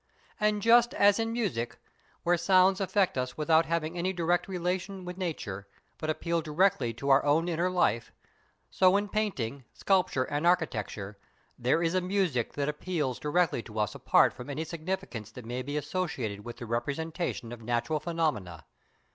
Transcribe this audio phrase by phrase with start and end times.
[0.39, 1.77] And just as in music,
[2.23, 5.67] where sounds affect us without having any direct relation with nature,
[5.99, 8.11] but appeal directly to our own inner life;
[8.71, 11.19] so in painting, sculpture, and architecture
[11.59, 15.61] #there is a music that appeals directly to us apart from any significance that may
[15.61, 18.65] be associated with the representation of natural phenomena#.